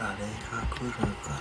[0.00, 0.16] 誰が
[0.74, 1.40] 来るかな。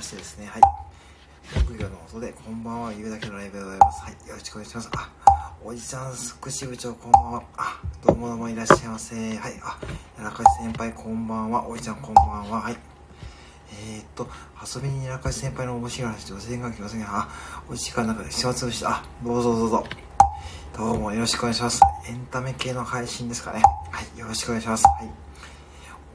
[0.00, 0.62] ましてですねはい。
[1.66, 4.02] 木魚の音でこんばんは言うだけのライブでございます。
[4.02, 4.12] はい。
[4.28, 4.90] よろしくお願いします。
[4.96, 7.42] あおじさん福祉部長こんばんは。
[7.58, 9.14] あどうもどうもいらっしゃいませ。
[9.14, 9.60] はい。
[9.62, 9.78] あ
[10.16, 11.68] やらかし先輩こんばんは。
[11.68, 12.60] おじちゃんこんばんは。
[12.62, 12.76] はい。
[13.72, 14.26] えー、っと、
[14.64, 17.28] 遊びにやらかし先輩の面白い話、女性が来ませんが、あ、
[17.68, 19.84] お時間の中で暇つぶして、あ、どうぞどうぞ。
[20.76, 21.80] どうもよろしくお願いします。
[22.08, 23.62] エンタメ系の配信ですかね。
[23.90, 24.84] はい、よろしくお願いします。
[24.86, 25.29] はい。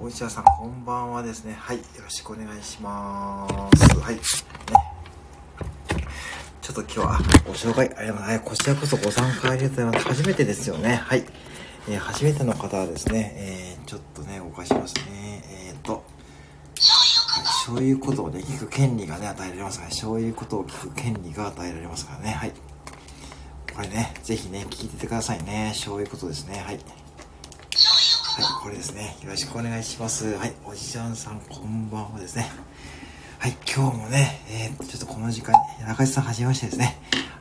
[0.06, 1.54] おじちゃさん、こんばんはですね。
[1.54, 4.00] はい、よろしくお願いします。
[4.00, 4.16] はい。
[4.16, 4.22] ね。
[6.62, 8.50] ちょっと今日はご紹介ありがとうございます。
[8.52, 10.08] こちらこそご参加ありがとうございます。
[10.10, 10.98] 初めてですよね。
[10.98, 11.26] はい。
[11.90, 15.44] えー初めての方はですね、えーちょっとね、動かしますね。
[15.70, 16.04] えっ、と、
[17.66, 22.30] そういうことをね、聞く権利がね、与えられますから、そういうことを聞く権利が与えられますからね。
[22.30, 22.52] はい。
[23.74, 25.74] これね、ぜひね、聞いててくださいね。
[25.76, 26.60] そういうことですね。
[26.64, 26.80] はい。
[28.36, 29.16] はい、これですね。
[29.24, 30.36] よろしくお願いします。
[30.36, 32.52] はい、おじちゃんさん、こんばんはですね。
[33.40, 37.00] はい、今日もね、えー、ちょっとこの時間、やらかしさんはじめましてですね。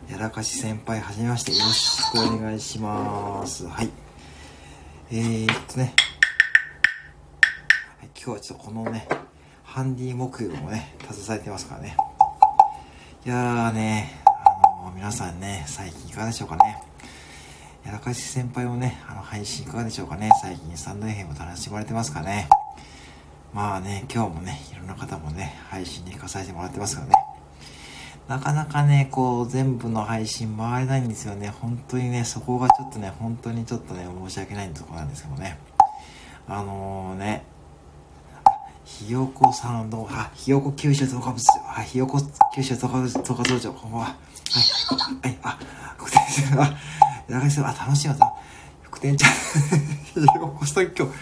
[0.08, 3.66] やらかし先輩はじめまして、よろしくお願いします。
[3.66, 3.90] はい。
[5.10, 5.94] えーっとね、
[7.98, 9.08] はい、今日はちょっとこのね、
[9.64, 11.96] ハンディ木魚をね、携えてますからね。
[13.26, 16.80] いやーね、あの皆さんね、最近いかがでしょうかね。
[17.84, 20.30] やらかし先輩もね、あの、配信いかがでしょうかね。
[20.40, 22.48] 最近スタンド FM 楽しまれてますかね。
[23.52, 27.14] まあね、今日もね、いろんな方もね、配信に行かさせてもらってますからね。
[28.26, 31.50] なかなかね、こう、全部の配信回れないんですよね。
[31.50, 35.58] 本当にね、そこがちょっとね、本当にちょっとね、申し訳ないところなんですけどね。
[36.48, 37.44] あのーね、
[38.84, 41.42] ひよこさんどうあ、ひよこ九州増加物、
[41.76, 42.18] あ、ひよこ
[42.54, 44.06] 九州増加物、増加増長、こんばんは。
[44.06, 44.14] は
[45.24, 45.58] い、はい、あ、
[45.98, 46.76] 福天さん、あ、やら
[47.28, 48.16] かしさん、あ、楽しいわ、
[48.82, 51.12] 福天ちゃん、ひ よこさん今日、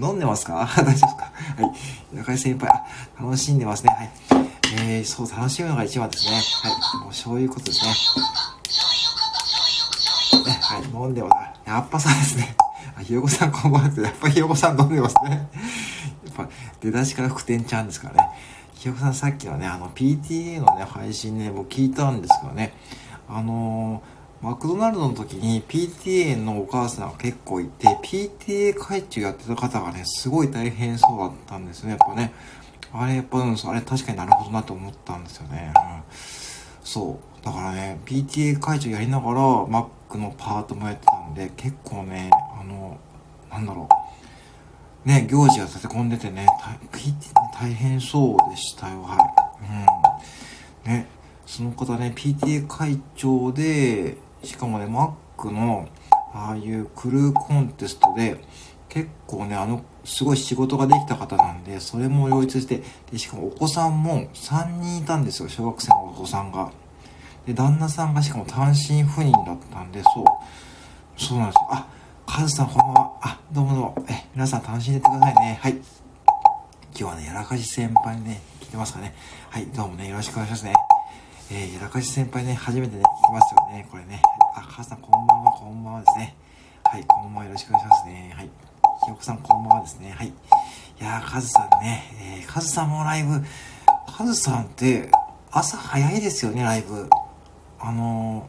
[0.00, 0.68] 飲んでますか？
[0.76, 1.08] 大丈夫ですか？
[1.08, 2.70] はい、やらかし先輩、
[3.20, 4.10] 楽しんでますね、はい。
[4.80, 6.32] えー、そう、楽しむのが一番ですね。
[6.32, 6.38] は
[7.00, 7.90] い、もうそういうことですね。
[10.46, 11.68] ね、はい、飲んでます。
[11.68, 12.54] やっぱさですね。
[12.96, 15.48] あ、ひよこさんこんばんは、やっぱひよこさん飲んでますね。
[16.26, 16.48] やっぱ、
[16.80, 18.30] 出だしから福天ちゃんですからね。
[18.74, 22.74] ひよこさんさっきのね、あの、PTA のね、配信ね、僕聞いたんですけどね、
[23.28, 32.32] あのー、マクドナルドの時に PTA のお母さんが結構いて、PTA 会長やってた方がね、すごい大変そうだったんですね、やっぱね。
[32.92, 35.72] あれ、やっぱ、うん、あれ確かになるほどなと思ったんですよね。
[35.74, 36.02] うん。
[36.84, 37.44] そう。
[37.44, 42.96] だからね、PTA 会長やりながら、Mac のパートもやってたんで、結構ね、あの、
[43.50, 43.88] なんだろ
[45.04, 45.08] う。
[45.08, 46.46] ね、行事が立て込んでてね、
[46.92, 50.86] PTA 大変そうでしたよ、はい。
[50.86, 50.92] うん。
[50.92, 51.08] ね、
[51.44, 55.88] その方ね、PTA 会長で、しかもね、Mac の、
[56.32, 58.42] ああいうクルーコンテストで、
[58.88, 66.70] 結構ね、あの、すごい仕事ができた方なんで、それも両立して、で、しかもお子さんも3人いたんですよ、小学生のお子さんが。
[67.46, 70.24] で、旦那さんがしかも単身赴任だったんで、そう。
[71.16, 71.68] そうなんですよ。
[71.70, 71.86] あ、
[72.26, 73.12] カズさんこんばんは。
[73.20, 74.06] あ、どうもどうも。
[74.08, 75.58] え、皆さん楽しんでてくださいね。
[75.60, 75.72] はい。
[75.72, 75.82] 今
[76.94, 79.14] 日はね、やらかし先輩にね、聞いてますかね。
[79.50, 80.87] はい、どうもね、よろしくお願いしますね。
[81.50, 84.20] えー、やらかし先輩ね、初めてね、聞きますよね、これね。
[84.54, 86.36] あ、カズさんこんばんは、こんばんはですね。
[86.84, 88.34] はい、こんばんは、よろしくお願いしますね。
[88.36, 88.50] はい。
[89.04, 90.10] ひよこさんこんばんはですね。
[90.10, 90.26] はい。
[90.28, 90.32] い
[91.00, 93.42] やー、カズさんね、えー、カズさんもライブ、
[94.14, 95.10] カズさんって
[95.50, 97.08] 朝早いですよね、ライブ。
[97.80, 98.46] あの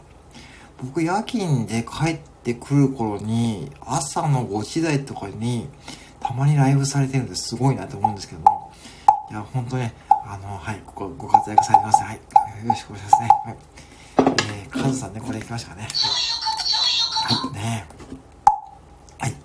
[0.81, 5.69] ー、僕夜勤で帰ってくる頃に、朝の5時台とかに、
[6.19, 8.73] たまにライブされてるんですごいなと思うんですけども。
[9.31, 9.93] いや、ほんとね、
[10.31, 12.05] あの、はい、ここご活躍されてますね。
[12.05, 12.15] はい。
[12.17, 12.21] よ
[12.67, 13.29] ろしくお願いしますね。
[13.45, 13.57] はい。
[14.61, 15.87] えー、カズさんね、これ行きましたかね。
[17.23, 17.53] はい。
[17.53, 17.85] ね。
[19.17, 19.35] はい。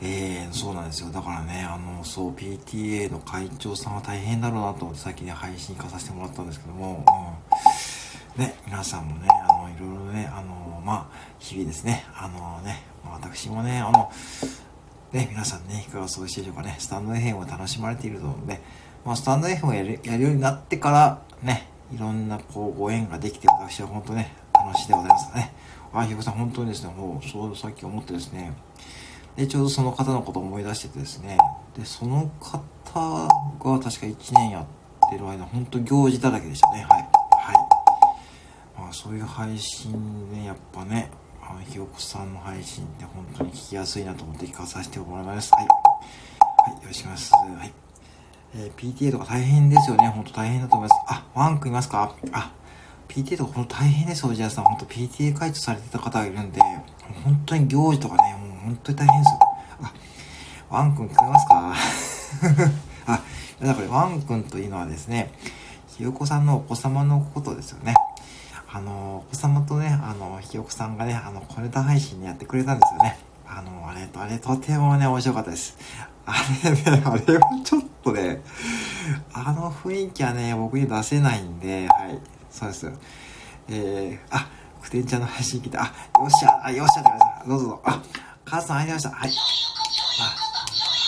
[0.00, 1.10] えー、そうなんですよ。
[1.12, 7.04] だからね、あの、そう、PTA の会長さんは大変だろうなと思ってさっきね、配信行かさせてもらったんですけども、
[8.36, 8.42] うん。
[8.42, 14.10] ね、皆さんもね、あの、いろいろね、あの、まあ、日々ですね、あのね、私もね、あの、
[15.12, 16.76] ね、皆さんね、いかがお過ごしでしょうかね。
[16.78, 18.62] スタンド FM を楽しまれていると思うので、
[19.08, 25.54] まあ、スタンド FM をやるやるようになってから、ね、いろんなこうご縁ができて、私は本当ね、楽しいでございますね。
[25.94, 28.52] あ、ひよこさん、本当にですね、もう、そう、さっき思ってですね、
[29.34, 31.38] で、ちょうどその方のことを思い出しててですね、
[31.74, 32.60] で、その方
[33.00, 36.84] が確か1年やってる間、本当行事だらけでしたね。
[36.86, 37.00] はい。
[37.00, 38.78] はい。
[38.78, 41.10] まあ、そういう配信ね、やっぱね、
[41.42, 45.50] あの、ひよこさんの配信って本当に聞きやすいなと思って聞かさせてもらいます。
[45.54, 45.66] はい。
[45.66, 47.46] はい、よろしくお願いします。
[47.56, 47.87] はい。
[48.54, 50.08] えー、PTA とか大変ですよね。
[50.08, 51.00] ほんと大変だと思います。
[51.08, 52.14] あ、ワンクいますか？
[52.32, 52.52] あ、
[53.08, 54.64] PTA とかほんと大変ですよ、おじやさん。
[54.64, 56.60] ほんと PTA 会長されてた方がいるんで、
[57.24, 59.38] 本当に行事とかね、もう本当に大変ですよ。
[59.82, 59.92] あ、
[60.70, 61.74] ワン君聞こえますか？
[63.14, 63.20] あ、
[63.64, 65.32] だからワン君というのはですね、
[65.86, 67.94] ひよこさんのお子様のことですよね。
[68.70, 73.18] あの、お子様とね、あの、ひよこさんがね、あの、小ネタ配信やってくれたんですよね。
[73.46, 75.76] あの、あれと、あれとてもね、面白かったです。
[76.26, 76.34] あ
[76.64, 78.42] れね、あれはちょっとね、
[79.32, 82.18] あの雰囲気はね、僕に出せないんで、はい、
[82.50, 82.92] そうです。
[83.70, 84.48] えー、あ、
[84.82, 87.10] くてんちゃんの配信聞いて、あ、よっしゃ、あ、よっしゃって
[87.48, 87.82] どうぞどうぞ。
[87.84, 88.02] あ、
[88.44, 89.50] 母さんありがとうございました。
[89.50, 89.58] はい。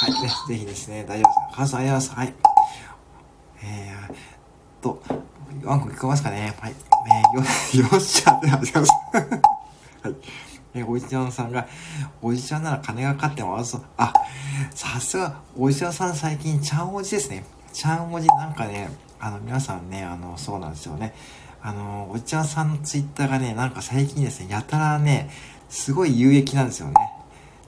[0.02, 1.56] あ、はい、ね、ぜひですね、大丈夫です。
[1.56, 2.44] 母さんありがとうございます。
[2.44, 2.50] はい。
[3.62, 5.02] えー、と、
[5.64, 6.72] ワンコ聞こえますかねはい。
[6.72, 6.76] ね
[7.34, 7.40] よ、
[7.82, 9.42] よっしゃってありがとうございます。
[10.08, 10.49] はい。
[10.74, 11.66] え、おじちゃんさんが、
[12.22, 13.76] おじちゃんなら金がかかってもます。
[13.96, 14.12] あ、
[14.74, 17.44] さすが、おじちゃんさん最近、ちゃんおじですね。
[17.72, 18.88] ちゃんおじ、なんかね、
[19.18, 21.14] あの、皆さんね、あの、そうなんですよね。
[21.62, 25.28] あの、おじちゃんさんのツイッターがね、なんか最近ですね、やたらね、
[25.68, 26.94] すごい有益なんですよね。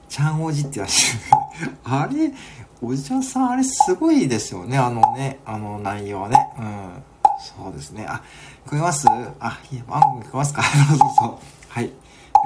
[0.07, 1.75] ちゃんおじって言われて。
[1.83, 2.33] あれ、
[2.81, 6.37] おじちゃんさん、あれすごいですよね、あのね、あの内容はね。
[6.57, 7.03] うん。
[7.39, 8.05] そうですね。
[8.07, 8.21] あ、
[8.65, 9.05] 聞こえます？
[9.39, 10.63] あ、いや、番組聞こえますか？
[10.87, 11.37] そうそうそう。
[11.67, 11.91] はい。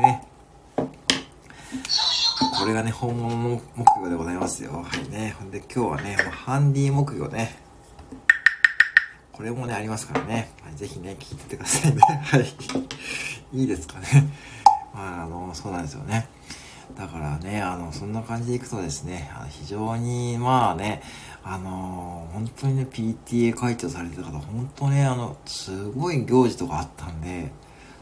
[0.01, 0.23] ね。
[2.59, 4.71] これがね、本物の木魚でございますよ。
[4.71, 5.35] はいね。
[5.37, 7.59] ほんで今日はね、ハンディ木魚ね。
[9.33, 10.49] これもね、ありますからね。
[10.63, 12.01] はい、ぜひね、聞いててくださいね。
[12.23, 12.45] はい。
[13.53, 14.31] いいですかね。
[14.93, 16.27] まあ、あの、そうなんですよね。
[16.95, 21.01] だからね、あの、そんな感じでいくとですね、あの非常に、まあね、
[21.43, 27.51] あの本当にね、PTA 会長されてた方、本当ね、あの、すごい行事とかあったんで、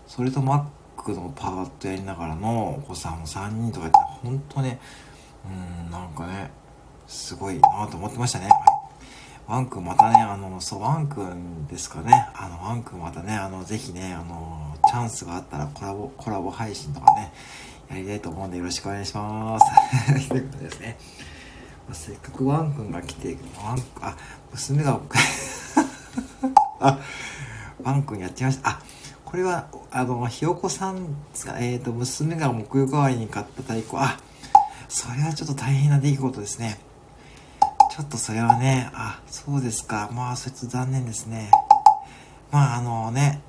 [0.08, 0.64] それとマッ
[1.06, 4.80] クのパートやりながらのお子さんも3人とかやって、本当ね、
[5.46, 6.50] うん、なんかね、
[7.06, 8.48] すごいなと思ってましたね。
[8.48, 8.54] はい。
[9.48, 12.28] ワン君またね、あの、そう、ワン君ですかね。
[12.34, 17.32] あの、ワン君またね、あの、ぜひね、あの、チャンスがあったらコラボ、コラボ配信とかね、
[17.88, 19.66] やりたいと思うんでよろしくお願いします。
[20.28, 20.98] ということですね。
[21.88, 24.18] まあ、せっかくワン君が来て、ワン、あ、
[24.52, 25.00] 娘が
[26.80, 27.00] あ、
[27.84, 28.70] ワン君やっちゃいました。
[28.72, 28.80] あ、
[29.36, 31.08] これは、あの、ひよこさん
[31.46, 34.18] が、えっ、ー、と、娘が木曜代わりに買った太鼓、あ、
[34.88, 36.80] それはちょっと大変な出来事ですね。
[37.92, 40.10] ちょっとそれはね、あ、そうですか。
[40.14, 41.52] まあ、そいつ残念ですね。
[42.50, 43.42] まあ、あのね、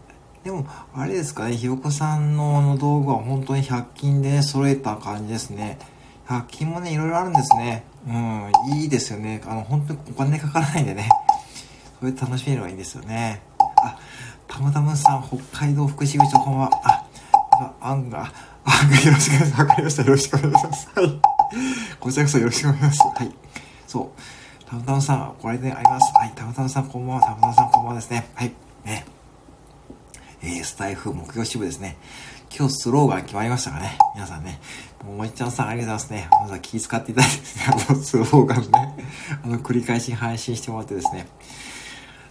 [0.42, 5.78] でも、あれですかね、ひよこさんのあの道具は本当に100均で、ね、揃えた感じですね。
[6.26, 7.84] 100均もね、いろいろあるんですね。
[8.08, 9.40] うん、いいですよね。
[9.46, 11.08] あの、本当にお金かからないんでね。
[12.00, 13.40] それ楽しめるのがいいですよね。
[13.60, 13.96] あ、
[14.48, 15.36] たまたまさん、北
[15.66, 16.70] 海道福祉部長、こんばんは。
[17.52, 18.32] あ、あんが、
[18.64, 19.60] あんがよろしくお願いします。
[19.60, 20.02] わかりました。
[20.02, 20.88] よろしくお願いします。
[20.94, 21.20] はい。
[22.00, 23.22] こちらこそよろしくお願いします。
[23.22, 23.34] はい。
[23.86, 24.68] そう。
[24.68, 26.12] たまたまさん、これであります。
[26.14, 26.32] はい。
[26.34, 27.22] たまたまさん、こんばんは。
[27.22, 28.28] たまたまさん、こんばんはですね。
[28.34, 28.52] はい。
[28.84, 29.04] ね。
[30.42, 31.96] えー、スタイフ目標支部ですね。
[32.56, 33.98] 今日スローガン決まりましたかね。
[34.14, 34.60] 皆さんね。
[35.04, 36.28] ももいちゃんさんありがとうございますね。
[36.40, 39.04] まずは気遣っていただいてですね、あのスローガンね、
[39.44, 41.28] あの繰り返し配信してもらってですね。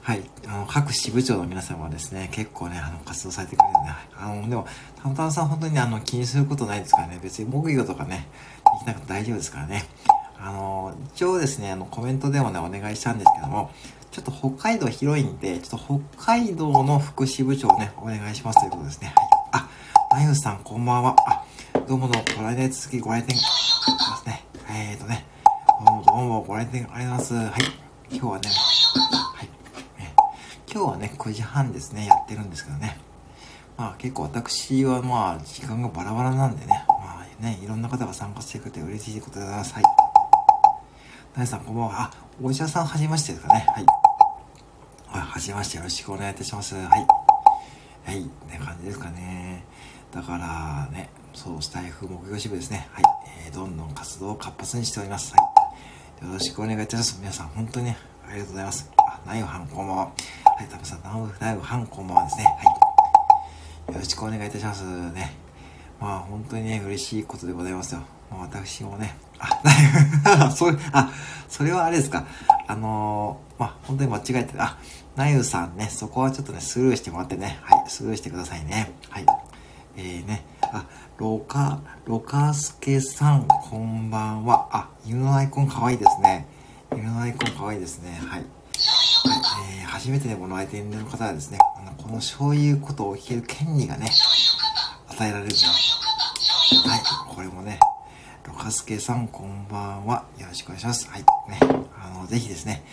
[0.06, 0.22] はい。
[0.48, 4.68] あの、各支部長の皆様はですね、結構ね、あの、活動されてくれるんで、あの、でも、
[5.02, 8.28] たまたまさん本当に、あの、気にすることないですからね、別に木魚とかね、
[8.80, 9.84] できなくて大丈夫ですからね。
[10.38, 13.72] あの、一応ですね、あの、コメントでもね、お願いしたんですけども、
[14.12, 19.12] ちょっと北海道広いんで、ちょっと北海道の副支部長ね、お願いしますということですね。
[19.52, 19.64] はい。
[19.64, 19.70] あ、
[20.12, 21.16] ナイフさんこんばんは。
[21.26, 21.44] あ、
[21.88, 24.46] どうもどうも、ご来店続きご来店ますね。
[24.70, 25.26] えーとね、
[25.84, 27.54] どうもどうもご来店ありがとうございます。
[27.54, 27.72] はい。
[28.12, 29.55] 今日はね、はい。
[30.76, 32.98] 今日はね、9時半ですね、やってるんですけどね。
[33.78, 39.74] まあ結構私はまあ時間がバラバラなんでね、まあね、いろんな方が参加してくれて嬉しいことでございます。
[39.74, 39.84] はい。
[41.34, 42.02] ナイさんこんばんは。
[42.02, 42.12] あ、
[42.44, 43.66] お医者さんはじめましてですかね。
[43.70, 43.86] はい。
[45.08, 46.76] はい、はじめましてよろしくお願いいたします。
[46.76, 46.88] はい。
[46.90, 46.98] は
[48.12, 49.64] い、って感じですかね。
[50.12, 52.90] だからね、そう、スタイフ木曜支部ですね。
[52.92, 53.04] はい。
[53.48, 55.34] えー、どんどん活動を活発にしております。
[55.38, 55.38] は
[56.22, 56.26] い。
[56.28, 57.18] よろしくお願いいたします。
[57.22, 57.96] 皆さん、本当に、あ
[58.34, 58.92] りがとうございます。
[58.98, 60.45] あ、ナイフハンこんばんは。
[60.58, 61.02] はい、タムさん、
[61.42, 62.46] ナイフハンこんばんはですね。
[62.46, 63.94] はい。
[63.94, 65.36] よろしくお願いいたしますね。
[66.00, 68.04] まあ、本当にね、嬉しいことでございますよ。
[68.32, 69.72] まあ、私もね、あ、ナ
[70.46, 71.12] イフ、それ、あ、
[71.50, 72.26] それはあれですか。
[72.68, 74.78] あのー、まあ、本当に間違えて、あ、
[75.18, 77.60] ナイフさんね、そこはちょっとね、スルーしてもらってね。
[77.62, 78.94] はい、スルーしてくださいね。
[79.10, 79.26] はい。
[79.98, 80.86] えーね、あ、
[81.18, 84.70] ロカ、ロカスケさん、こんばんは。
[84.72, 86.48] あ、犬のアイコンかわいいですね。
[86.94, 88.22] 犬のアイコンかわいいですね。
[88.26, 88.55] はい。
[89.30, 94.12] はい、えー、初めてね、この相手の方はですね、あのこのそういうことを聞ける権利がね、
[95.10, 95.58] 与えられると。
[96.90, 97.80] はい、これもね、
[98.46, 100.26] ロカスケさん、こんばんは。
[100.38, 101.10] よろしくお願いします。
[101.10, 101.22] はい。
[101.22, 101.60] ね、
[102.00, 102.84] あの、ぜひですね、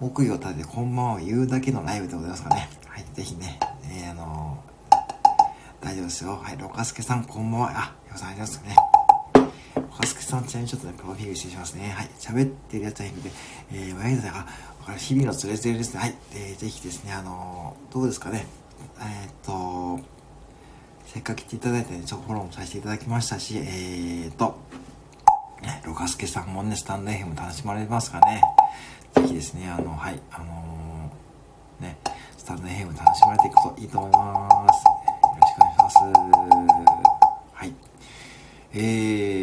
[0.00, 2.68] 木魚を立ててこんばんはを言うだけのライブでございますかね。
[2.86, 4.58] はい、ぜひね、えー、あの
[5.80, 6.40] 大丈夫ですよ。
[6.42, 7.70] はい、ロカスケさん、こんばんは。
[7.74, 8.76] あ、よさんありますね。
[9.74, 11.90] ロカスケさん、ちなみにちょっとね、プロフィール失礼しますね。
[11.90, 13.30] はい、喋ってるやつは変で、
[13.72, 14.46] えー、ワイドで、あ、
[14.96, 16.00] 日々のつれづれですね。
[16.00, 18.46] はい、えー、ぜひですね、あのー、どうですかね。
[19.00, 19.34] えー、っ
[19.98, 20.04] と、
[21.06, 24.56] せっかく来ていただいてね、ちょっとフォローもさせていただきましたし、えー、っと、
[25.62, 28.42] ね、ロカスケさんもね、スタンド FM 楽しまれますかね。
[29.14, 31.10] ぜひですね、あの、はい、あの、
[31.80, 31.98] ね、
[32.36, 34.84] スタンド FM 楽しまれていくといいと思います。
[34.84, 34.96] よ
[35.40, 35.98] ろしくお願いします
[37.52, 37.74] はい。
[38.72, 38.78] え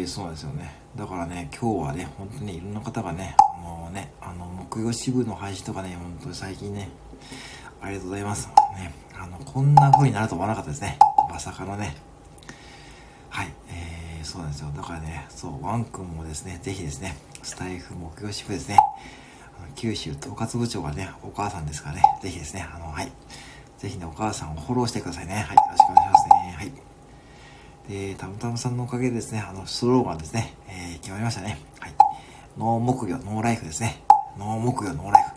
[0.04, 0.74] ー、そうなんですよね。
[0.96, 3.36] だからね、今日はね、本当にいろんな方がね、
[3.98, 6.88] ね、あの、木曜支部の配信とかね、本当に最近ね、
[7.80, 8.48] ありがとうございます。
[8.76, 10.98] ね、あの、こんな風になると思わなかったですね。
[11.28, 11.96] まさかのね。
[13.28, 14.70] はい、えー、そうなんですよ。
[14.76, 18.78] だからね、そう、ワン君もですね、ぜひですね、スタイフ木曜支部ですね、
[19.74, 23.10] 九州統括部長がね、お母さんですからね、ぜひですね、あの、はい。
[23.78, 25.34] ぜひね、お母さんをフォローしてくださいね。
[25.34, 25.56] はい。
[25.56, 26.54] よろしくお願いしますね。
[26.56, 26.72] はい。
[27.88, 31.58] で、たむたむさんのおかげでですね、あの、スローガンですね、えー、決まりましたね。
[31.80, 32.07] はい。
[32.58, 34.02] ノー木魚、ノーライフですね。
[34.36, 35.30] ノー木魚、ノーライフ。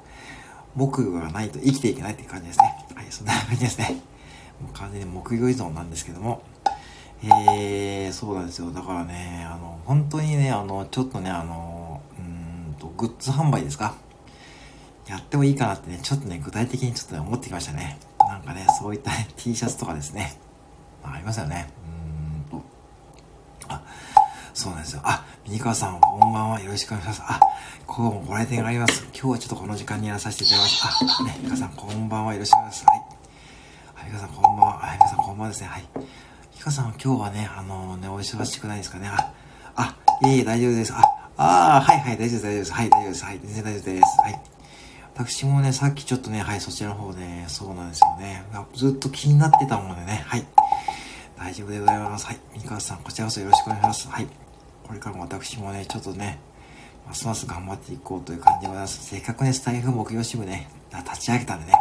[0.75, 2.85] 木魚がないと生きていけないっていう感じですね。
[2.95, 4.01] はい、そんな感じですね。
[4.59, 6.41] もう完全に木魚依存なんですけども。
[7.23, 8.71] えー、そうなんですよ。
[8.71, 12.21] だからね、あの、本当にね、あの、ちょっとね、あの、う
[12.71, 13.93] んと、グッズ販売ですか
[15.07, 17.99] やってもいいかなってね、ちょっとね、具体的にちょっとね、思ってきましたね。
[18.17, 20.39] なんかね、そういった、ね、T シャツとかですね。
[21.03, 21.69] ありますよね。
[22.49, 22.65] うんと。
[23.67, 23.83] あ、
[24.53, 25.01] そうなんですよ。
[25.03, 26.59] あ、ミニカワさん、こんばんは。
[26.59, 27.21] よろしくお願いします。
[27.25, 27.39] あ、
[27.87, 29.03] 今日もご来店があります。
[29.13, 31.21] 今日はちょっとこの時間にやらさせていただきます。
[31.21, 32.33] あ、ね、ミカさん、こんばんは。
[32.33, 32.95] よろしくお願いします。
[32.95, 33.01] はい。
[34.03, 34.89] あ、ミカさん、こんばんは。
[34.89, 35.67] あ、ミカさん、こんばんはですね。
[35.67, 35.83] はい。
[36.55, 39.07] ミカさん、今日はね、あのー、ね、お忙しくないですかね。
[39.07, 39.33] あ、
[39.75, 40.93] あ、いえいえ、大丈夫です。
[40.93, 40.99] あ、
[41.37, 42.73] ああ、はいはい、大丈夫です、大丈夫です。
[42.73, 43.25] はい、大丈夫です。
[43.25, 44.21] はい、全然大丈夫です。
[44.21, 44.41] はい。
[45.15, 48.43] 私もね、さっきちょっとね、はい、そちらの方で、ね、そうなんですよね。
[48.75, 50.45] ずっと気になってたものでね、はい。
[51.37, 52.27] 大丈夫でございます。
[52.27, 52.39] はい。
[52.57, 54.07] 三河さん、こちらこそよろしくお願いします。
[54.09, 54.40] はい。
[54.91, 56.37] これからも私もね、ちょっとね、
[57.07, 59.05] ますます頑張っていこうという感じでございます。
[59.05, 61.73] せっかくね、スタイフ木曜支部ね、立ち上げたんでね、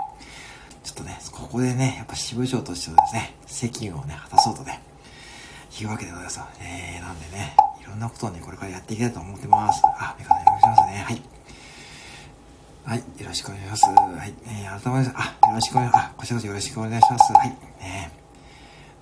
[0.84, 4.80] ちょっとね、ここでね、やっぱ支部長としてですね、責務をね、果たそうとね、
[5.80, 6.40] いうわけでございます。
[6.60, 9.82] えー、なんでね、いろんなことをね、これからやっていきたいと思ってます。
[9.84, 11.02] あ、三河さんよろしくお願いしますね。
[11.02, 11.22] はい。
[12.84, 13.86] はい、よろしくお願いします。
[13.86, 16.04] はい、えー、改めまして、あ、よろしくお願いします。
[16.04, 17.32] あ、こちらこそよろしくお願いします。
[17.32, 17.48] はい、
[17.80, 18.19] ね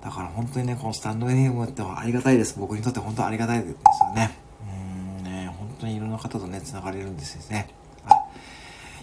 [0.01, 2.57] だから本当にね、このスタンド FM ってありがたいです。
[2.57, 3.77] 僕にとって本当ありがたいですよ
[4.15, 4.37] ね。
[4.61, 7.67] うんね、本当にいろんな方とね、繋がれるんですよね。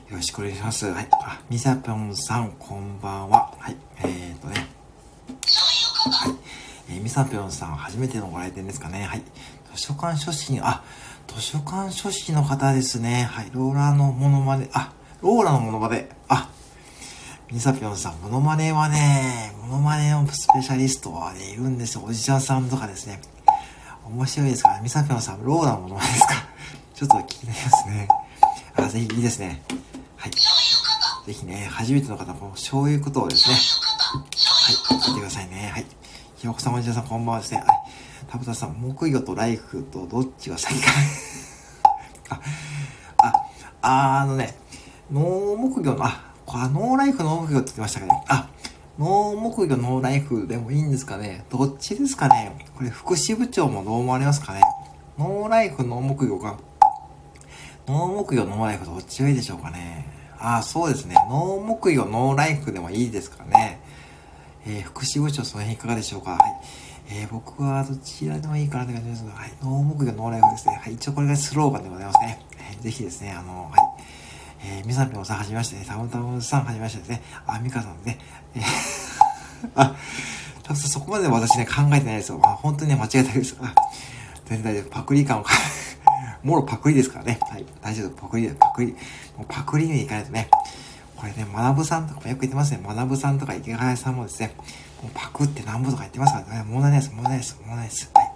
[0.08, 0.86] よろしくお願いします。
[0.86, 3.52] はい、あ、みさぴょんさん、こんばんは。
[3.58, 4.54] はい、えーとね。
[4.54, 6.34] はい、
[6.90, 9.02] えー、みさぴょんさん、初めてのご来店ですかね。
[9.02, 9.22] はい、
[9.74, 10.84] 図書館書士に、あ、
[11.26, 13.24] 図書館書士の方ですね。
[13.24, 13.50] はい。
[13.52, 16.50] ローラーのモノマネ、あ、ローラのモノマネ、あ、
[17.52, 22.02] ミサピョンさん、モノマネはね、モノマネのスペシャリストはね、いるんですよ。
[22.04, 23.20] おじちゃんさんとかですね。
[24.04, 26.34] 面白いですから、ミサピョンさん、ローラのモノマネですか？
[26.94, 28.08] ちょっと気になりますね。
[28.76, 29.62] あ、ぜひいいですね。
[30.16, 30.32] はい。
[30.32, 33.54] ぜひね、初めての方も、そういうことをですね。
[33.54, 34.74] はい、
[35.06, 35.70] 聞いてくださいね。
[35.72, 35.86] はい。
[36.36, 37.58] ひよこさん、おじちゃんさん、こんばんはですね。
[37.58, 37.66] はい。
[38.28, 40.90] 田畑さん、木魚とライフとどっちが先か？
[43.18, 43.32] あ、
[43.82, 44.56] あ、あ、のね、
[45.12, 48.48] No 木魚の、あ、あ No Life、No 木魚って言ってましたけど、ね、あ、
[48.98, 54.62] No 木魚、 No Life でもいいんですかねどっちですかねこれ、副支部長もどう思われますかね
[55.18, 56.58] No Life、No 木魚か。
[57.86, 60.06] No 木魚、 No Life どっちがいいでしょうかね
[60.38, 61.14] あ、そうですね。
[61.30, 63.80] No 木魚、 No Life でもいいですかね。
[64.66, 66.40] えー、副支部長、その辺いかがでしょうかはい。
[67.08, 70.80] えー、僕はどちらでもいいかなって感じですが、はい、 No 木魚 No Life ですね。
[70.82, 72.40] はい、一応これがスローガンでございますね。
[72.72, 73.95] えー、ぜひですね、あの、はい。
[74.68, 78.18] えー、みさぴょんさんはじめましてね、たむたむさんはじめましてですね、あ、みかさんですね、
[78.56, 78.62] えー、
[79.76, 79.94] あ、
[80.64, 82.38] 多分そこまで私ね、考えてないですよ。
[82.38, 83.56] まあ、本当にね、間違えたです。
[84.46, 85.44] 全体でパクリ感を
[86.42, 87.38] もろパクリですからね。
[87.42, 87.66] はい。
[87.80, 88.10] 大丈夫。
[88.10, 88.92] パクリで、パクリ。
[89.36, 90.48] もうパクリに行かないとね。
[91.16, 92.80] これね、学さんとかもよく言ってますね。
[92.84, 94.54] 学さんとか池谷さんもですね、
[95.02, 96.64] もうパクってなんぼとか言ってますからね。
[96.68, 97.12] 問題ないです。
[97.12, 97.56] 問題ないです。
[97.60, 98.10] 問題ないです。
[98.12, 98.32] はい。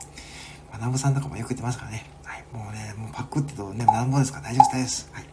[0.81, 2.07] 学さんとかもよく言ってますからね。
[2.25, 2.45] はい。
[2.53, 5.09] もうね、もうパクってとね、なんぼですから大丈夫です。
[5.13, 5.30] はい。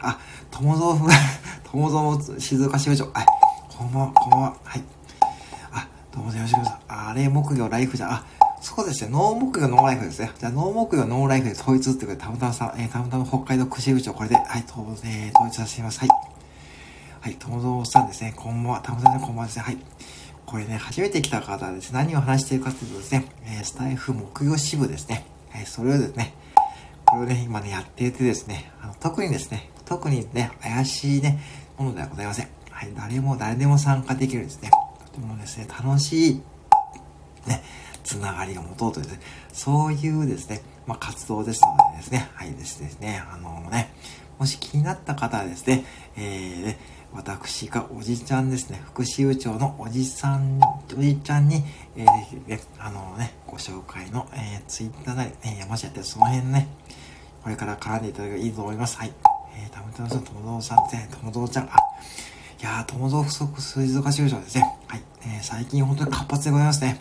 [0.00, 0.18] あ、
[0.50, 1.10] 友蔵、
[1.72, 3.04] 友蔵静岡支部長。
[3.12, 3.26] はい。
[3.68, 4.56] こんばんは、こんばんは。
[4.64, 4.84] はい。
[5.72, 6.84] あ、どうもよろしくお願いします。
[6.88, 8.24] あれ、木魚ライフじゃん、あ、
[8.60, 9.10] そうですね。
[9.10, 10.30] ノー木魚ノーライフですね。
[10.38, 16.00] じゃあ、ノー木魚ノーライフで統一ってことで、たまたまさん、えー、たまたま北海道串部長、これで、はい、統,、えー、統一させています。
[16.00, 16.08] はい。
[17.20, 18.34] はい、友蔵さんですね。
[18.36, 18.80] こんばんは。
[18.80, 19.62] たまたまこんばんはですね。
[19.62, 19.78] はい。
[20.44, 25.24] これね、初めて来た方はですね、何を話しているかというとですね、えー、スタイフ木魚支部ですね。
[25.50, 26.34] はい、それをですね、
[27.06, 31.40] これをね、今ね、やっていてですね、あの特にですね、特にね、怪しいね、
[31.76, 32.48] ものではございません。
[32.70, 34.70] はい、誰も、誰でも参加できるんですね、
[35.04, 36.42] とてもですね、楽しい、
[37.48, 37.60] ね、
[38.04, 39.20] つながりを持とうというですね、
[39.52, 43.92] そういうですね、まあ、活動ですのでですね、はいですね、あのね、
[44.38, 45.84] もし気になった方はですね、
[46.16, 46.78] えー、ね、
[47.12, 50.60] 私がおじちゃんですね、副支部長のおじさん、
[50.96, 51.64] おじちゃんに、
[51.96, 56.68] えー、あのね、ご紹介の、えー、ツイッターなり、えー、山下やってその辺ね、
[57.42, 58.96] これから絡んでいただければいいと思います。
[58.96, 59.29] はい。
[59.90, 61.76] えー、たむたむさん、ともぞうさんですね、ともぞうちゃん、あ、
[62.60, 64.78] いやー、ともぞう不足水族支部長ですね。
[64.86, 65.02] はい。
[65.22, 67.00] えー、最近本当に活発でございますね。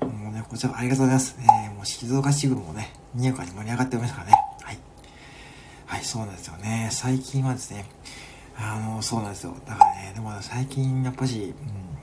[0.00, 1.36] もうね、こちらありがとうございます。
[1.40, 4.32] えー、もう静岡支部もね、にやかに盛り上がっておりますからね。
[4.62, 4.78] はい。
[5.86, 6.88] はい、そうなんですよね。
[6.90, 7.86] 最近はですね、
[8.56, 9.54] あの、そうなんですよ。
[9.66, 11.54] だからね、でも最近やっぱし、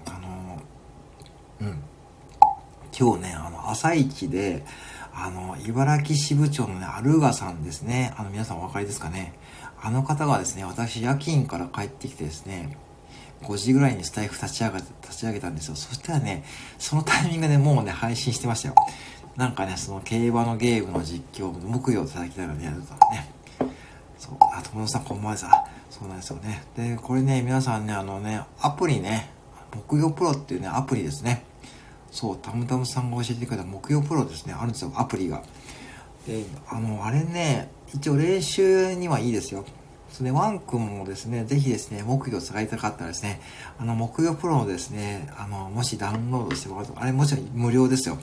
[0.08, 0.62] うん、あの、
[1.62, 1.84] うん。
[2.98, 4.65] 今日ね、あの、朝一で、
[5.13, 8.13] あの、茨城支部長のね、アルーガさんですね。
[8.18, 9.34] あの、皆さんお分かりですかね？
[9.82, 12.77] あの方がですね、私夜勤から帰ってきてですね、
[13.44, 15.75] 5時ぐらいにスタイフ立ち上げ立ち上げたんですよ。
[15.75, 16.44] そしたらね、
[16.77, 18.75] そのタイミングでもうね、配信してましたよ。
[19.36, 23.30] なんかね、その競馬のゲームの実況、木曜叩きながらやるとね。
[24.19, 25.45] そう、あ、友野さんこんばんはです。
[25.47, 26.63] あ、そうなんですよね。
[26.78, 29.32] で、これね、皆さんね、あのね、アプリね、
[29.74, 31.43] 木曜プロっていうね、アプリですね。
[32.12, 35.41] そう、たむたむさんが教えてくれた木曜プロですね、あるんですよ、アプリが。
[36.28, 39.65] で、あの、あれね、一応練習にはいいですよ。
[40.12, 43.41] それで、ワン君もですね、ぜひですね、木魚使いたかったらですね、
[43.80, 48.17] あの、木魚プロのですね、あの、もしダウンロードしてもらうと、あれもちろん無料ですよ。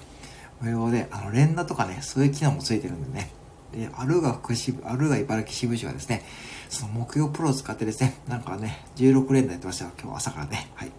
[0.60, 3.30] 無料で、あの、連打とかね、そういう機能もついてるんでね。
[3.72, 6.22] で、あるが福祉部、あるが茨城支部長はですね、
[6.68, 9.92] その木曜プロを使ってですね、なんかね、16連打やってましたよ。
[10.00, 10.70] 今日朝からね。
[10.74, 10.92] はい。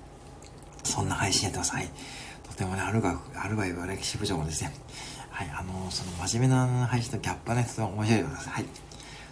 [0.83, 1.71] そんな配信やってます。
[1.71, 1.89] はい。
[2.59, 4.73] とてもね、あるが、あるが茨城支部長もですね、
[5.29, 8.49] はい、あのー、その真面目な配信とギャップはね、とても面白いです。
[8.49, 8.65] はい。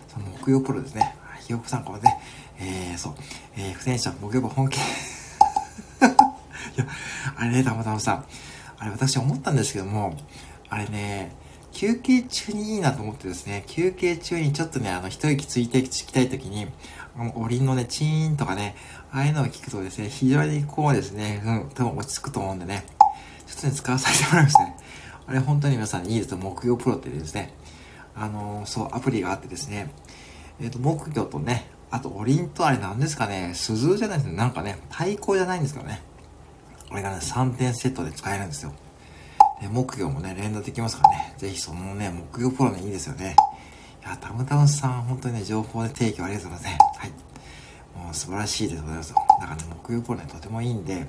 [0.07, 1.13] その木曜プロですね。
[1.45, 2.17] ひよこさん、これね、
[2.57, 3.15] えー、そう、
[3.57, 4.77] えー、不戦者、木曜日本気。
[4.79, 4.79] い
[6.77, 6.87] や、
[7.35, 8.25] あれね、たまたまさん、
[8.77, 10.15] あれ私思ったんですけども、
[10.69, 11.33] あれね、
[11.73, 16.67] 休憩中にいいなと思ってですね、休憩中にちょっとね、あの、一息ついてきたいときに、
[17.17, 18.77] あの、おりんのね、チーンとかね、
[19.11, 22.85] ああいうのを聞くとですね、非常にこうですね、うん、多分落ち着くと思うんでね、
[23.57, 24.75] 使わさせてもらいましたね。
[25.27, 27.53] あれ本当に皆さんいいですよ、木曜プロってですね、
[28.15, 29.91] あのー、そう、アプリがあってですね、
[30.59, 36.01] えっ、ー、と、木魚とね、あと、おりんとあれ何ですかね、鈴じゃないですね、なんかね、太鼓じゃないんですけどね、
[36.89, 38.73] これがね、3点セットで使えるんですよ。
[39.61, 41.33] で、木魚もね、連打できますからね。
[41.37, 43.35] ぜひそのね、木魚プロね、いいですよね。
[44.05, 46.77] いや、タムタムさん、本当にね、情報で提供ありがとうございますね。
[46.97, 47.09] はい。
[48.05, 49.15] もう素晴らしいでございますよ。
[49.41, 51.07] だからね、木魚プロね、とてもいいんで、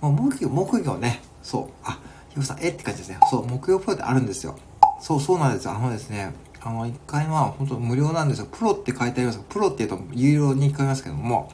[0.00, 3.20] もう木魚、木魚ね、そう、あ、ひろさん、えって感じですね。
[3.30, 4.58] そう、木曜プロってあるんですよ。
[5.00, 5.70] そう、そうなんですよ。
[5.70, 8.48] あのですね、あの、一回は本当無料なんですよ。
[8.50, 11.52] プロって書いてありますプロって言うと有料に買いますけども、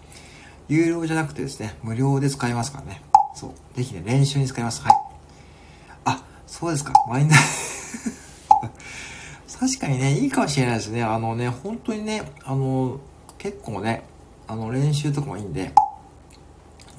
[0.67, 3.03] 有料じゃなくてですね、無料で使いますからね。
[3.35, 3.77] そう。
[3.77, 4.81] ぜひね、練習に使います。
[4.83, 4.93] はい。
[6.07, 6.95] あ、そうですか。
[7.07, 7.39] マインダー
[9.61, 11.03] 確かにね、いいかもしれないですね。
[11.03, 12.99] あのね、本当にね、あの、
[13.37, 14.05] 結構ね、
[14.49, 15.75] あの、練習とかもいいんで、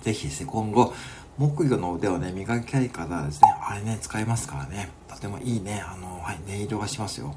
[0.04, 0.94] ぜひですね、今後、
[1.38, 7.34] 木魚の腕をね、磨きたい方はですね、あれね、使いますからね、とてもいいね、あの、はい、音色がしますよ。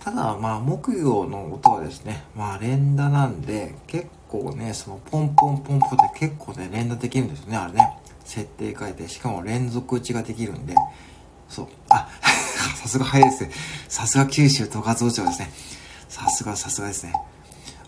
[0.00, 7.98] ただ、まあ、木魚の音はですね、まあ、連打なんで、結構ね、その、ポンポンポンポンって結構ね、連打できるんですよね、あれね。
[8.24, 10.74] 設定変えて、しかも連続打ちができるんで、
[11.48, 11.68] そう。
[11.88, 12.08] あ、
[12.76, 13.50] さすが早いですね。
[13.88, 15.50] さすが九州都活王朝ですね。
[16.08, 17.12] さすが、さすがですね。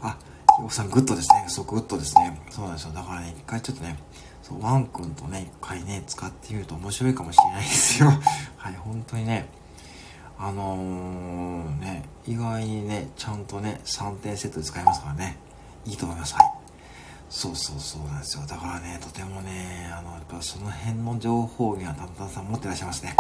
[0.00, 0.16] あ、
[0.56, 1.44] ひよさんグッドですね。
[1.48, 2.40] そう、グッドですね。
[2.50, 2.92] そうなんですよ。
[2.92, 3.98] だからね、一回ちょっとね、
[4.48, 8.08] そう、ワン君とね、一回ね、使ってみると面白いかもしれないですよ。
[8.56, 9.46] はい、本当にね、
[10.38, 15.36] あのー、ね、意外にね、ちゃんとね、3点セットで使えますからね、
[15.84, 16.34] いいと思います。
[16.34, 16.50] はい。
[17.28, 18.46] そうそうそうなんですよ。
[18.46, 23.14] だからね、とてもね、あの、やっぱその辺の情報にはたんたんさん持ってらっしゃいますね。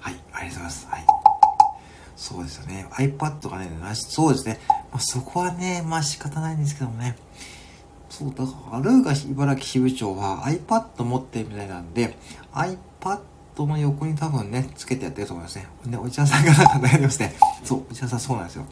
[0.00, 0.86] はい、ありがとうございます。
[0.90, 1.06] はい。
[2.16, 2.88] そうですよね。
[2.90, 4.58] iPad がね、そうですね。
[4.90, 7.16] まあ、そこはね、まあ仕方ないんですけどもね。
[8.08, 12.16] そう、だから、ルーガ茨城支部長は iPad 持ってるみたいなんで、
[12.52, 15.66] iPad の横に多分ね、つけてやってると思いますね。
[15.86, 17.34] で、お茶さんがなんか悩んでますね。
[17.64, 18.64] そう、お茶さんそうなんですよ。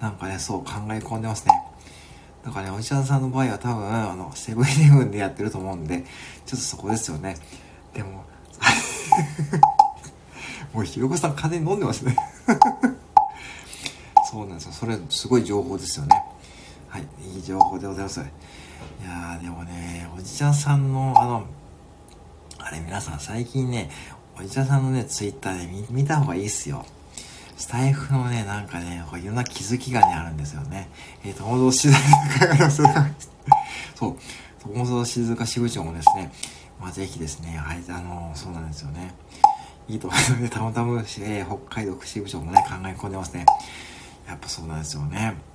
[0.00, 1.52] なんかね、そう考え込んでますね。
[2.44, 6.04] だからね、お医者さんの場合は多分、あの、セブンイレブンでやってると思うんで、
[6.46, 7.36] ちょっとそこですよね。
[7.92, 8.24] でも、
[10.72, 12.16] もうひろこさん金飲んでますね
[14.30, 14.72] そうなんですよ。
[14.72, 16.22] それ、すごい情報ですよね。
[16.90, 18.18] はい、いい情報でございます。
[18.20, 18.24] い
[19.04, 21.46] やー、でもね、おじちゃんさんの、あの、
[22.58, 23.88] あれ皆さん最近ね、
[24.36, 26.84] おじちゃんさんのね、ツイッターで見見た方がいいっすよ。
[27.56, 30.90] スタイフのね、なんかね、こういろんな気づきがね、あるんですよね。
[31.24, 32.70] えっ、ー、と、報道静か、
[33.94, 34.16] そう、
[34.64, 36.32] 報道静か支部長もですね、
[36.80, 39.14] まあ、ぜひですね、はい、あの、そうなんですよね。
[39.88, 40.48] いいと思いますね。
[40.48, 43.46] たまたま、えー、北海道支部長もね、考え込んでますね。
[44.26, 45.49] やっぱそうなんですよね。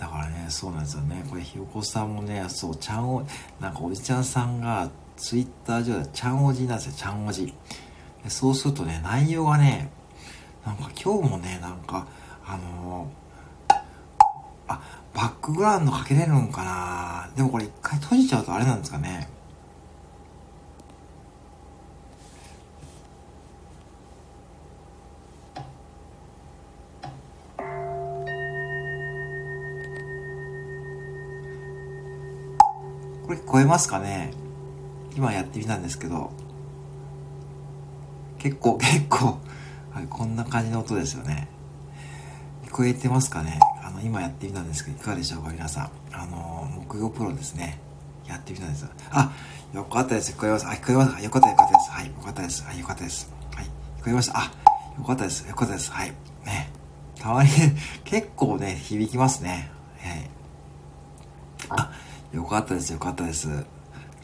[0.00, 1.22] だからね、そうなんですよね。
[1.28, 3.22] これ、ひよこさんもね、そう、ちゃんお、
[3.60, 7.52] なんかおじちゃんさんが、ツイッター上でちゃんおじなんですよ、ちゃんおじ。
[8.26, 9.90] そうするとね、内容がね、
[10.64, 12.06] なんか今日もね、なんか、
[12.46, 13.74] あのー、
[14.68, 14.80] あ、
[15.12, 19.28] バックグラウンドかけれるんかなでもこれ一回閉じちゃうとあれなんですかね。
[33.30, 34.32] これ聞こえますかね？
[35.14, 36.32] 今やってみたんですけど、
[38.40, 39.38] 結構、結構、
[39.92, 41.46] はい、こんな感じの音ですよね。
[42.66, 43.60] 聞こえてますかね？
[43.84, 45.50] あの、今やってみたんですけど、いかがでしょうか？
[45.50, 45.90] 皆さん。
[46.12, 47.78] あの、木曜プロですね。
[48.26, 48.84] やってみたんです。
[49.12, 49.30] あ、
[49.72, 50.32] よかったです。
[50.32, 50.66] 聞こえます。
[50.66, 51.22] あ、聞こえます。
[51.22, 51.38] よか？
[51.38, 51.90] った、よかったです。
[51.92, 52.64] はい、よかったです。
[52.64, 53.32] はい、よかったです。
[53.54, 53.70] はい、聞こ
[54.08, 54.40] えました。
[54.40, 54.52] あ、
[54.98, 55.46] よかったです。
[55.46, 55.92] よかったです。
[55.92, 56.08] はい。
[56.44, 56.68] ね。
[57.20, 57.50] たまに
[58.02, 59.70] 結構ね、響きますね。
[60.02, 61.92] えー、あ、
[62.32, 62.92] よかったです。
[62.92, 63.48] よかったです。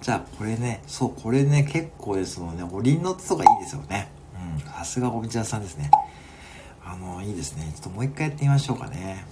[0.00, 4.10] じゃあ、これね、そう、これね、結構ですもんね、おりんの音とかいいですよね。
[4.34, 5.90] うんさすがおみちゃさんですね。
[6.84, 7.72] あの、いいですね。
[7.74, 9.24] ちょっともう一回やってみましょうかね。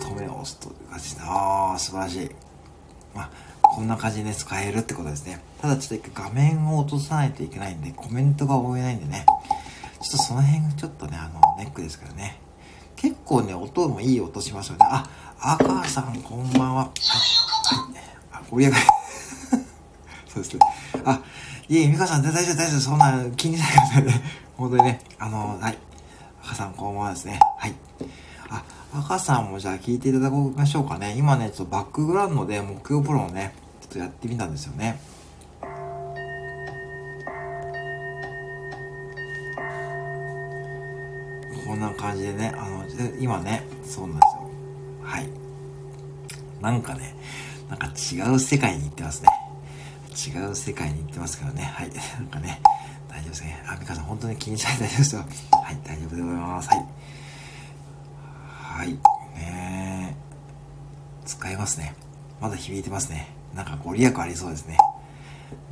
[0.00, 2.30] 止めを押すという感じで、ああ、素晴らしい。
[3.14, 3.30] まあ、
[3.62, 5.40] こんな感じで使えるってことですね。
[5.60, 9.24] ただちょっと一回画面を落とさないといけないんで、コメントが追えないんでね。
[10.00, 12.40] ちょっとその辺がちょっとね、あの、ネックですからね。
[13.00, 14.86] 結構ね、音もいい音しますよね。
[14.88, 15.08] あ、
[15.40, 16.82] 赤さんこんばんは。
[16.82, 17.94] はい。
[17.94, 17.98] い。
[18.32, 18.84] あ、盛り上がり。
[20.26, 20.60] そうですね。
[21.04, 21.20] あ、
[21.68, 24.22] いえ、美香さん、大丈夫、大丈夫、そんな気にしないでくださいね。
[24.56, 25.78] 本当にね、あの、はい。
[26.44, 27.38] 赤さん、こんばんはですね。
[27.56, 27.74] はい。
[28.50, 31.14] あ、赤さんもじゃあ聞いていただきましょうかね。
[31.16, 35.00] 今ね、ちょっとバックグラウンドで木曜プロをね、ちょっとやってみたんですよね。
[42.08, 42.84] 感じでね、あの、
[43.20, 44.50] 今ね、そうなんですよ。
[45.02, 45.28] はい。
[46.60, 47.14] なんかね、
[47.68, 49.28] なんか違う世界に行ってますね。
[50.10, 51.62] 違う世界に行ってますからね。
[51.62, 51.90] はい。
[52.18, 52.60] なんかね、
[53.08, 53.62] 大丈夫ですね。
[53.66, 55.24] あ、ミカさん、本当に気にしないで大丈夫ですよ。
[55.62, 56.68] はい、大丈夫でございます。
[56.68, 56.86] はい。
[58.48, 58.88] はい。
[59.36, 60.16] ね
[61.26, 61.94] 使えますね。
[62.40, 63.28] まだ響いてますね。
[63.54, 64.78] なんかご利益ありそうですね。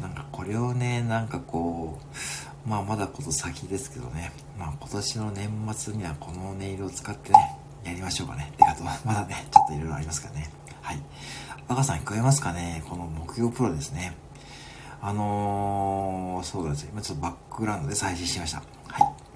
[0.01, 2.07] なんかこれをね、なんかこう、
[2.67, 4.33] まあまだこと先ですけどね。
[4.59, 8.53] まあ今年の年末にはこのネイルを使ってね、やりましょうかね。
[8.57, 10.51] てかと、まだね、ちょっといろいろありますからね。
[10.83, 11.01] はい。
[11.69, 12.83] 赤さん聞こえますかね？
[12.89, 14.17] この木曜プロですね。
[15.01, 18.59] あのー、そうです今ちょっとバックグラウンドで再生しました。
[18.59, 18.67] はい。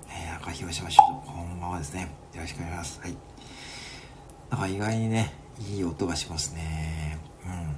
[0.08, 2.10] えー、赤広島市長、こんばんはですね。
[2.34, 3.00] よろしくお願いします。
[3.00, 3.16] はい。
[4.50, 7.18] なんか意外にね、いい音がしますね。
[7.46, 7.76] うん。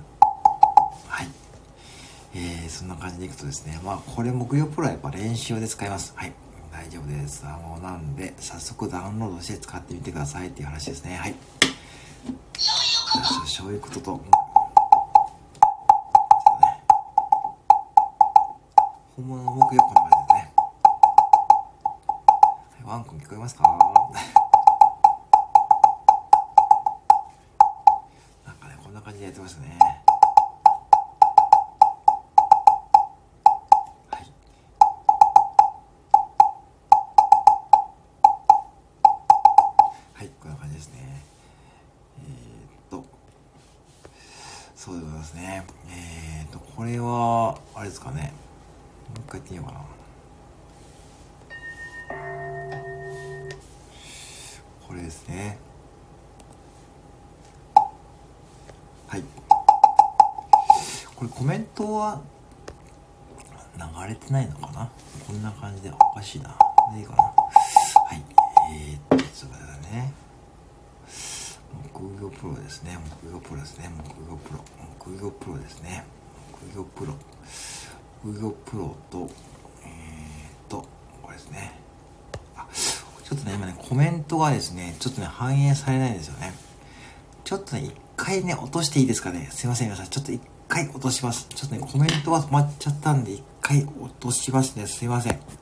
[2.34, 6.12] えー、そんな感じでいくとですね、まあ、これ木曜プロはやっぱ練習で使います。
[6.16, 6.32] はい。
[6.72, 7.44] 大丈夫です。
[7.44, 11.16] あの、なんで、早速ダウンロードして使ってみてくださいっていう話ですね。
[11.16, 11.34] はい。
[13.46, 14.20] そういうことと、
[19.16, 20.52] 本物の木曜こんな感じですね。
[22.86, 23.62] はい、ワンコン聞こえますか？
[28.46, 30.01] なんかね、こんな感じでやってますね。
[61.34, 62.20] コメントは
[63.76, 64.90] 流れてないのかな？
[65.26, 66.56] こんな感じでおかしいな。
[66.94, 67.22] でいいかな？
[67.22, 67.32] は
[68.14, 68.22] い。
[68.72, 70.12] えー、っと、ちょっと待ってね。
[71.92, 72.98] 木魚プロですね。
[73.22, 73.90] 木魚プロですね。
[73.96, 74.60] 木魚プロ。
[74.98, 76.04] 木魚プロですね。
[76.72, 77.14] 木魚プロ。
[78.22, 79.30] 木魚プロと、
[79.84, 80.86] えー、っと、
[81.22, 81.72] これですね。
[82.56, 82.66] あ、
[83.24, 86.52] ちょっとね、今ね、コメントがですね、ちょっとね、反映されないんですよね。
[87.42, 89.48] ちょっとね、一回ね、落としていいですかね？
[89.50, 90.06] すいません、皆さん。
[90.06, 90.32] ちょっと
[90.72, 91.46] 回落とします。
[91.54, 94.87] ちょっとね、コメントが止まっちゃったんで、一回落としますね。
[94.87, 95.62] すいません。